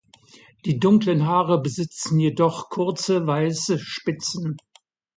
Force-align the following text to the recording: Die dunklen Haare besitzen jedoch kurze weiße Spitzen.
Die 0.65 0.79
dunklen 0.79 1.27
Haare 1.27 1.61
besitzen 1.61 2.19
jedoch 2.19 2.71
kurze 2.71 3.27
weiße 3.27 3.77
Spitzen. 3.77 4.57